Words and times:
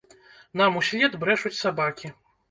Нам 0.61 0.79
услед 0.79 1.17
брэшуць 1.23 1.57
сабакі. 1.65 2.11